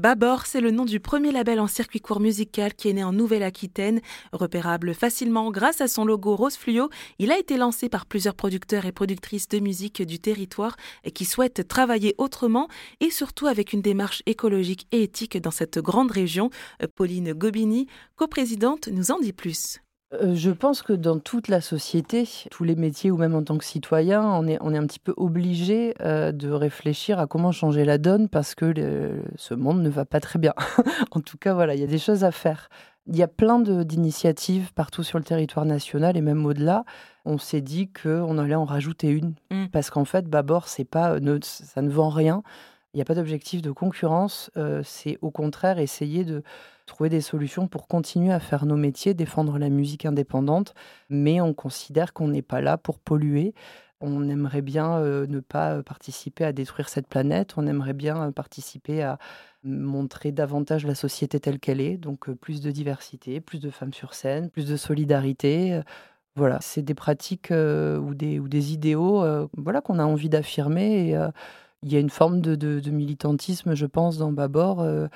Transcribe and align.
Babor, 0.00 0.46
c'est 0.46 0.62
le 0.62 0.70
nom 0.70 0.86
du 0.86 0.98
premier 0.98 1.30
label 1.30 1.60
en 1.60 1.66
circuit 1.66 2.00
court 2.00 2.20
musical 2.20 2.72
qui 2.72 2.88
est 2.88 2.94
né 2.94 3.04
en 3.04 3.12
Nouvelle-Aquitaine. 3.12 4.00
Repérable 4.32 4.94
facilement 4.94 5.50
grâce 5.50 5.82
à 5.82 5.88
son 5.88 6.06
logo 6.06 6.36
rose 6.36 6.56
fluo, 6.56 6.88
il 7.18 7.30
a 7.30 7.38
été 7.38 7.58
lancé 7.58 7.90
par 7.90 8.06
plusieurs 8.06 8.34
producteurs 8.34 8.86
et 8.86 8.92
productrices 8.92 9.48
de 9.48 9.58
musique 9.58 10.00
du 10.00 10.18
territoire 10.18 10.76
qui 11.12 11.26
souhaitent 11.26 11.68
travailler 11.68 12.14
autrement 12.16 12.68
et 13.00 13.10
surtout 13.10 13.46
avec 13.46 13.74
une 13.74 13.82
démarche 13.82 14.22
écologique 14.24 14.86
et 14.90 15.02
éthique 15.02 15.36
dans 15.36 15.50
cette 15.50 15.78
grande 15.78 16.12
région. 16.12 16.48
Pauline 16.94 17.34
Gobini, 17.34 17.86
coprésidente, 18.16 18.88
nous 18.88 19.10
en 19.10 19.20
dit 19.20 19.34
plus. 19.34 19.80
Euh, 20.12 20.34
je 20.34 20.50
pense 20.50 20.82
que 20.82 20.92
dans 20.92 21.18
toute 21.18 21.48
la 21.48 21.60
société, 21.60 22.28
tous 22.50 22.64
les 22.64 22.74
métiers 22.74 23.10
ou 23.10 23.16
même 23.16 23.34
en 23.34 23.44
tant 23.44 23.56
que 23.58 23.64
citoyen, 23.64 24.24
on 24.24 24.46
est, 24.46 24.58
on 24.60 24.74
est 24.74 24.78
un 24.78 24.86
petit 24.86 24.98
peu 24.98 25.14
obligé 25.16 25.94
euh, 26.00 26.32
de 26.32 26.50
réfléchir 26.50 27.20
à 27.20 27.26
comment 27.26 27.52
changer 27.52 27.84
la 27.84 27.98
donne 27.98 28.28
parce 28.28 28.54
que 28.54 28.74
ce 29.36 29.54
monde 29.54 29.82
ne 29.82 29.88
va 29.88 30.04
pas 30.04 30.20
très 30.20 30.38
bien. 30.38 30.54
en 31.12 31.20
tout 31.20 31.38
cas, 31.38 31.54
voilà, 31.54 31.74
il 31.74 31.80
y 31.80 31.84
a 31.84 31.88
des 31.88 31.98
choses 31.98 32.24
à 32.24 32.32
faire. 32.32 32.68
Il 33.06 33.16
y 33.16 33.22
a 33.22 33.28
plein 33.28 33.60
d'initiatives 33.60 34.72
partout 34.74 35.02
sur 35.02 35.18
le 35.18 35.24
territoire 35.24 35.64
national 35.64 36.16
et 36.16 36.20
même 36.20 36.44
au-delà. 36.44 36.84
On 37.24 37.38
s'est 37.38 37.60
dit 37.60 37.90
qu'on 37.90 38.38
allait 38.38 38.54
en 38.54 38.64
rajouter 38.64 39.08
une 39.08 39.34
mmh. 39.50 39.66
parce 39.72 39.90
qu'en 39.90 40.04
fait, 40.04 40.26
Babor, 40.26 40.68
c'est 40.68 40.84
pas, 40.84 41.16
ça 41.42 41.82
ne 41.82 41.90
vend 41.90 42.08
rien. 42.08 42.42
Il 42.92 42.96
n'y 42.96 43.02
a 43.02 43.04
pas 43.04 43.14
d'objectif 43.14 43.62
de 43.62 43.70
concurrence. 43.70 44.50
C'est 44.82 45.16
au 45.22 45.30
contraire 45.30 45.78
essayer 45.78 46.24
de 46.24 46.42
trouver 46.86 47.08
des 47.08 47.20
solutions 47.20 47.68
pour 47.68 47.86
continuer 47.86 48.32
à 48.32 48.40
faire 48.40 48.66
nos 48.66 48.76
métiers, 48.76 49.14
défendre 49.14 49.58
la 49.58 49.68
musique 49.68 50.06
indépendante, 50.06 50.74
mais 51.08 51.40
on 51.40 51.54
considère 51.54 52.12
qu'on 52.12 52.28
n'est 52.28 52.42
pas 52.42 52.60
là 52.60 52.76
pour 52.78 52.98
polluer. 52.98 53.54
On 54.00 54.28
aimerait 54.28 54.62
bien 54.62 54.98
ne 55.00 55.40
pas 55.40 55.84
participer 55.84 56.44
à 56.44 56.52
détruire 56.52 56.88
cette 56.88 57.06
planète, 57.06 57.52
on 57.56 57.66
aimerait 57.66 57.92
bien 57.92 58.32
participer 58.32 59.02
à 59.02 59.18
montrer 59.62 60.32
davantage 60.32 60.84
la 60.84 60.94
société 60.96 61.38
telle 61.38 61.60
qu'elle 61.60 61.80
est, 61.80 61.96
donc 61.96 62.30
plus 62.32 62.60
de 62.60 62.72
diversité, 62.72 63.40
plus 63.40 63.60
de 63.60 63.70
femmes 63.70 63.92
sur 63.92 64.14
scène, 64.14 64.50
plus 64.50 64.66
de 64.66 64.76
solidarité. 64.76 65.80
Voilà, 66.34 66.58
c'est 66.60 66.82
des 66.82 66.94
pratiques 66.94 67.52
ou, 67.52 68.14
des, 68.14 68.40
ou 68.40 68.48
des 68.48 68.72
idéaux 68.72 69.22
voilà, 69.56 69.80
qu'on 69.80 70.00
a 70.00 70.04
envie 70.04 70.28
d'affirmer. 70.28 71.14
Il 71.82 71.92
y 71.92 71.96
a 71.96 72.00
une 72.00 72.10
forme 72.10 72.40
de, 72.40 72.54
de, 72.54 72.90
militantisme, 72.90 73.74
je 73.74 73.86
pense, 73.86 74.18
dans 74.18 74.32
Babor 74.32 74.80
euh, 74.80 75.08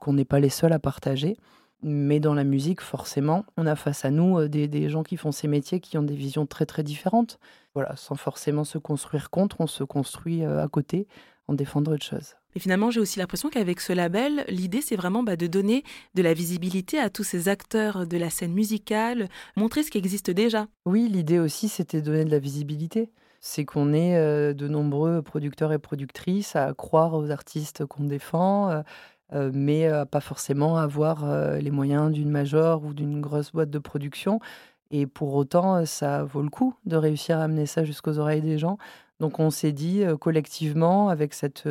qu'on 0.00 0.14
n'est 0.14 0.24
pas 0.24 0.40
les 0.40 0.48
seuls 0.48 0.72
à 0.72 0.78
partager. 0.78 1.36
Mais 1.82 2.20
dans 2.20 2.34
la 2.34 2.44
musique, 2.44 2.80
forcément, 2.80 3.44
on 3.56 3.66
a 3.66 3.74
face 3.76 4.04
à 4.04 4.10
nous 4.10 4.38
euh, 4.38 4.48
des, 4.48 4.88
gens 4.88 5.02
qui 5.02 5.16
font 5.16 5.32
ces 5.32 5.48
métiers 5.48 5.80
qui 5.80 5.98
ont 5.98 6.02
des 6.02 6.14
visions 6.14 6.46
très 6.46 6.66
très 6.66 6.82
différentes. 6.82 7.38
Voilà, 7.74 7.94
sans 7.96 8.14
forcément 8.14 8.64
se 8.64 8.78
construire 8.78 9.30
contre, 9.30 9.60
on 9.60 9.66
se 9.66 9.84
construit 9.84 10.44
euh, 10.44 10.62
à 10.62 10.68
côté 10.68 11.06
en 11.46 11.54
défendant 11.54 11.92
autre 11.92 12.04
chose. 12.04 12.36
Mais 12.54 12.60
finalement, 12.60 12.90
j'ai 12.90 13.00
aussi 13.00 13.18
l'impression 13.18 13.48
qu'avec 13.48 13.80
ce 13.80 13.92
label, 13.92 14.44
l'idée, 14.48 14.80
c'est 14.80 14.96
vraiment 14.96 15.22
bah, 15.22 15.36
de 15.36 15.46
donner 15.46 15.84
de 16.14 16.22
la 16.22 16.34
visibilité 16.34 16.98
à 16.98 17.10
tous 17.10 17.24
ces 17.24 17.48
acteurs 17.48 18.06
de 18.06 18.16
la 18.16 18.28
scène 18.28 18.52
musicale, 18.52 19.28
montrer 19.56 19.82
ce 19.82 19.90
qui 19.90 19.98
existe 19.98 20.30
déjà. 20.30 20.66
Oui, 20.84 21.08
l'idée 21.08 21.38
aussi, 21.38 21.68
c'était 21.68 22.00
de 22.00 22.06
donner 22.06 22.24
de 22.24 22.30
la 22.30 22.38
visibilité. 22.38 23.10
C'est 23.40 23.64
qu'on 23.64 23.94
est 23.94 24.54
de 24.54 24.68
nombreux 24.68 25.22
producteurs 25.22 25.72
et 25.72 25.78
productrices 25.78 26.56
à 26.56 26.74
croire 26.74 27.14
aux 27.14 27.30
artistes 27.30 27.86
qu'on 27.86 28.04
défend, 28.04 28.82
euh, 29.32 29.50
mais 29.54 29.88
pas 30.10 30.20
forcément 30.20 30.76
avoir 30.76 31.24
les 31.56 31.70
moyens 31.70 32.12
d'une 32.12 32.30
major 32.30 32.84
ou 32.84 32.92
d'une 32.92 33.20
grosse 33.20 33.52
boîte 33.52 33.70
de 33.70 33.78
production. 33.78 34.40
Et 34.90 35.06
pour 35.06 35.34
autant, 35.34 35.86
ça 35.86 36.24
vaut 36.24 36.42
le 36.42 36.50
coup 36.50 36.74
de 36.84 36.96
réussir 36.96 37.38
à 37.38 37.44
amener 37.44 37.64
ça 37.64 37.84
jusqu'aux 37.84 38.18
oreilles 38.18 38.42
des 38.42 38.58
gens. 38.58 38.76
Donc 39.20 39.38
on 39.38 39.50
s'est 39.50 39.72
dit 39.72 40.02
collectivement, 40.20 41.08
avec 41.08 41.32
cette, 41.32 41.62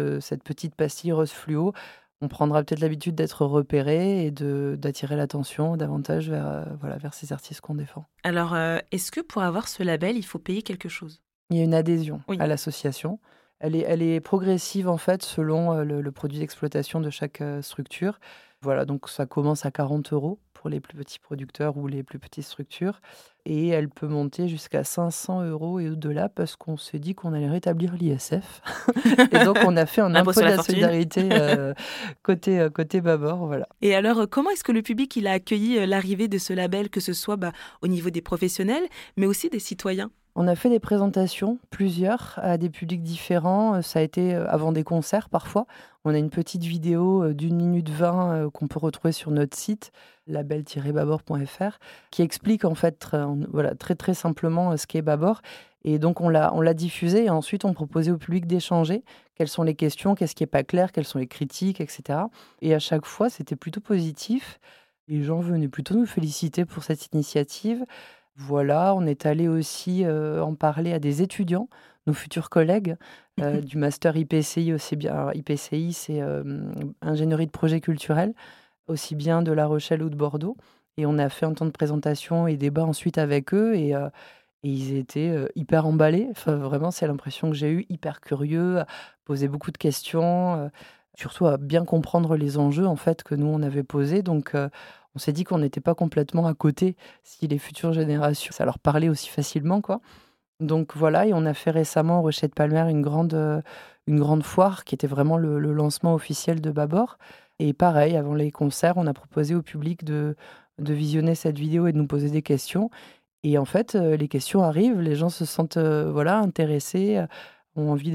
petite 0.43 0.73
pastille 0.73 1.11
rose 1.11 1.31
fluo, 1.31 1.73
on 2.21 2.27
prendra 2.27 2.63
peut-être 2.63 2.81
l'habitude 2.81 3.15
d'être 3.15 3.45
repéré 3.45 4.25
et 4.25 4.31
d'attirer 4.31 5.15
l'attention 5.15 5.77
davantage 5.77 6.31
vers 6.31 7.13
ces 7.13 7.31
artistes 7.31 7.61
qu'on 7.61 7.75
défend. 7.75 8.05
Alors, 8.23 8.55
est-ce 8.91 9.11
que 9.11 9.21
pour 9.21 9.43
avoir 9.43 9.67
ce 9.67 9.83
label, 9.83 10.17
il 10.17 10.25
faut 10.25 10.39
payer 10.39 10.63
quelque 10.63 10.89
chose? 10.89 11.21
Il 11.49 11.57
y 11.57 11.61
a 11.61 11.63
une 11.63 11.73
adhésion 11.73 12.21
à 12.37 12.47
l'association. 12.47 13.19
Elle 13.59 13.75
est, 13.75 13.85
elle 13.87 14.01
est 14.01 14.21
progressive 14.21 14.87
en 14.87 14.97
fait 14.97 15.21
selon 15.21 15.73
euh, 15.73 15.83
le, 15.83 16.11
produit 16.11 16.39
d'exploitation 16.39 17.01
de 17.01 17.09
chaque 17.09 17.41
euh, 17.41 17.61
structure. 17.61 18.19
Voilà, 18.61 18.85
donc 18.85 19.09
ça 19.09 19.25
commence 19.25 19.65
à 19.65 19.71
40 19.71 20.13
euros 20.13 20.39
pour 20.53 20.69
les 20.69 20.79
plus 20.79 20.97
petits 20.97 21.19
producteurs 21.19 21.77
ou 21.77 21.87
les 21.87 22.03
plus 22.03 22.19
petites 22.19 22.43
structures. 22.43 23.01
Et 23.45 23.69
elle 23.69 23.89
peut 23.89 24.07
monter 24.07 24.47
jusqu'à 24.47 24.83
500 24.83 25.43
euros 25.43 25.79
et 25.79 25.89
au-delà 25.89 26.29
parce 26.29 26.55
qu'on 26.55 26.77
s'est 26.77 26.99
dit 26.99 27.15
qu'on 27.15 27.33
allait 27.33 27.49
rétablir 27.49 27.95
l'ISF. 27.95 28.61
et 29.31 29.43
donc 29.43 29.57
on 29.65 29.75
a 29.75 29.85
fait 29.85 30.01
un 30.01 30.13
impôt 30.13 30.33
de 30.33 30.41
la, 30.41 30.61
solidarité 30.61 31.29
euh, 31.31 31.73
côté, 32.23 32.67
côté 32.73 33.01
Babor. 33.01 33.47
Voilà. 33.47 33.67
Et 33.81 33.95
alors, 33.95 34.29
comment 34.29 34.51
est-ce 34.51 34.63
que 34.63 34.73
le 34.73 34.81
public 34.81 35.15
il 35.15 35.27
a 35.27 35.31
accueilli 35.31 35.85
l'arrivée 35.87 36.27
de 36.27 36.37
ce 36.37 36.53
label, 36.53 36.89
que 36.89 36.99
ce 36.99 37.13
soit 37.13 37.37
bah, 37.37 37.53
au 37.81 37.87
niveau 37.87 38.09
des 38.09 38.21
professionnels, 38.21 38.83
mais 39.17 39.25
aussi 39.25 39.49
des 39.49 39.59
citoyens? 39.59 40.11
On 40.35 40.47
a 40.47 40.55
fait 40.55 40.69
des 40.69 40.79
présentations, 40.79 41.59
plusieurs, 41.69 42.39
à 42.41 42.57
des 42.57 42.69
publics 42.69 43.01
différents. 43.01 43.75
Euh, 43.75 43.81
ça 43.81 43.99
a 43.99 44.01
été 44.01 44.35
euh, 44.35 44.47
avant 44.47 44.71
des 44.71 44.83
concerts 44.83 45.29
parfois. 45.29 45.65
On 46.05 46.13
a 46.13 46.17
une 46.17 46.29
petite 46.29 46.63
vidéo 46.63 47.23
euh, 47.23 47.33
d'une 47.33 47.55
minute 47.55 47.89
vingt 47.89 48.49
qu'on 48.53 48.67
peut 48.67 48.79
retrouver 48.79 49.11
sur 49.11 49.31
notre 49.31 49.57
site, 49.57 49.91
label-babor.fr, 50.27 51.79
qui 52.11 52.21
explique 52.21 52.63
en 52.63 52.75
fait 52.75 53.15
voilà, 53.51 53.75
très 53.75 53.95
très 53.95 54.13
simplement 54.13 54.77
ce 54.77 54.87
qu'est 54.87 55.01
Babor. 55.01 55.41
Et 55.83 55.97
donc 55.97 56.21
on 56.21 56.29
l'a, 56.29 56.53
on 56.53 56.61
l'a 56.61 56.73
diffusé 56.73 57.25
et 57.25 57.29
ensuite 57.29 57.65
on 57.65 57.73
proposait 57.73 58.11
au 58.11 58.17
public 58.17 58.45
d'échanger 58.45 59.03
quelles 59.35 59.47
sont 59.47 59.63
les 59.63 59.75
questions, 59.75 60.15
qu'est-ce 60.15 60.35
qui 60.35 60.43
n'est 60.43 60.47
pas 60.47 60.63
clair, 60.63 60.91
quelles 60.91 61.05
sont 61.05 61.19
les 61.19 61.27
critiques, 61.27 61.79
etc. 61.79 62.19
Et 62.61 62.73
à 62.73 62.79
chaque 62.79 63.05
fois, 63.05 63.29
c'était 63.29 63.55
plutôt 63.55 63.79
positif. 63.79 64.59
Les 65.07 65.23
gens 65.23 65.39
venaient 65.39 65.69
plutôt 65.69 65.95
nous 65.95 66.05
féliciter 66.05 66.65
pour 66.65 66.83
cette 66.83 67.07
initiative. 67.13 67.85
Voilà, 68.41 68.95
on 68.95 69.05
est 69.05 69.25
allé 69.25 69.49
aussi 69.49 70.05
euh, 70.05 70.41
en 70.41 70.55
parler 70.55 70.93
à 70.93 70.99
des 70.99 71.21
étudiants, 71.21 71.67
nos 72.07 72.13
futurs 72.13 72.49
collègues 72.49 72.95
euh, 73.41 73.59
du 73.61 73.77
master 73.77 74.15
IPCI 74.15 74.71
aussi 74.71 74.95
bien. 74.95 75.29
IPCI, 75.33 75.91
c'est 75.91 76.21
euh, 76.21 76.71
ingénierie 77.01 77.47
de 77.47 77.51
projet 77.51 77.81
culturel, 77.81 78.33
aussi 78.87 79.15
bien 79.15 79.41
de 79.41 79.51
La 79.51 79.67
Rochelle 79.67 80.01
ou 80.01 80.09
de 80.09 80.15
Bordeaux. 80.15 80.55
Et 80.95 81.05
on 81.05 81.17
a 81.17 81.27
fait 81.27 81.45
un 81.45 81.53
temps 81.53 81.65
de 81.65 81.71
présentation 81.71 82.47
et 82.47 82.55
débat 82.55 82.85
ensuite 82.85 83.17
avec 83.17 83.53
eux 83.53 83.75
et, 83.75 83.93
ils 84.61 84.97
étaient 84.97 85.33
hyper 85.55 85.85
emballés. 85.85 86.27
Enfin, 86.31 86.55
vraiment, 86.57 86.91
c'est 86.91 87.07
l'impression 87.07 87.49
que 87.49 87.55
j'ai 87.55 87.71
eu, 87.71 87.85
hyper 87.87 88.19
curieux, 88.19 88.83
poser 89.23 89.47
beaucoup 89.47 89.71
de 89.71 89.77
questions, 89.77 90.69
surtout 91.19 91.45
à 91.45 91.57
bien 91.57 91.85
comprendre 91.85 92.35
les 92.35 92.57
enjeux 92.57 92.87
en 92.87 92.95
fait 92.95 93.23
que 93.23 93.35
nous 93.35 93.47
on 93.47 93.61
avait 93.61 93.83
posés. 93.83 94.23
Donc 94.23 94.55
on 95.15 95.19
s'est 95.19 95.33
dit 95.33 95.43
qu'on 95.43 95.57
n'était 95.57 95.81
pas 95.81 95.95
complètement 95.95 96.45
à 96.47 96.53
côté 96.53 96.95
si 97.23 97.47
les 97.47 97.57
futures 97.57 97.93
générations, 97.93 98.51
ça 98.53 98.65
leur 98.65 98.79
parlait 98.79 99.09
aussi 99.09 99.29
facilement, 99.29 99.81
quoi. 99.81 100.01
Donc 100.59 100.95
voilà, 100.95 101.25
et 101.25 101.33
on 101.33 101.45
a 101.45 101.53
fait 101.53 101.71
récemment 101.71 102.19
au 102.19 102.21
Rocher 102.21 102.47
de 102.47 102.53
Palmer 102.53 102.89
une 102.89 103.01
grande, 103.01 103.33
euh, 103.33 103.61
une 104.07 104.19
grande 104.19 104.43
foire 104.43 104.83
qui 104.83 104.93
était 104.95 105.07
vraiment 105.07 105.37
le, 105.37 105.57
lancement 105.59 106.13
officiel 106.13 106.61
de 106.61 106.71
Babor. 106.71 107.17
Et 107.59 107.73
pareil, 107.73 108.17
avant 108.17 108.33
les 108.33 108.51
concerts, 108.51 108.97
on 108.97 109.07
a 109.07 109.13
proposé 109.13 109.55
au 109.55 109.61
public 109.61 110.03
de, 110.03 110.35
de 110.77 110.93
visionner 110.93 111.35
cette 111.35 111.57
vidéo 111.57 111.87
et 111.87 111.93
de 111.93 111.97
nous 111.97 112.07
poser 112.07 112.29
des 112.29 112.41
questions. 112.41 112.89
Et 113.43 113.57
en 113.57 113.65
fait, 113.65 113.95
euh, 113.95 114.17
les 114.17 114.27
questions 114.27 114.63
arrivent, 114.63 114.99
les 114.99 115.15
gens 115.15 115.29
se 115.29 115.45
sentent 115.45 115.77
euh, 115.77 116.11
voilà 116.11 116.39
intéressés 116.39 117.23
ont 117.79 117.91
envie 117.91 118.11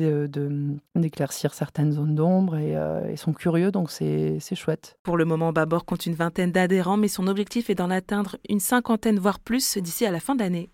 d'éclaircir 0.94 1.50
de, 1.50 1.54
certaines 1.54 1.92
zones 1.92 2.14
d'ombre 2.14 2.56
euh, 2.58 3.08
et, 3.08 3.16
sont 3.16 3.32
curieux, 3.32 3.70
donc 3.70 3.91
c'est 3.91 4.38
chouette. 4.54 4.98
Pour 5.02 5.16
le 5.16 5.25
moment, 5.25 5.52
Babor 5.52 5.84
compte 5.84 6.06
une 6.06 6.14
vingtaine 6.14 6.52
d'adhérents, 6.52 6.97
mais 6.97 7.08
son 7.08 7.26
objectif 7.26 7.70
est 7.70 7.75
d'en 7.75 7.91
atteindre 7.91 8.36
une 8.48 8.60
cinquantaine, 8.60 9.19
voire 9.19 9.41
plus, 9.41 9.78
d'ici 9.78 10.06
à 10.06 10.10
la 10.10 10.20
fin 10.20 10.34
d'année. 10.34 10.70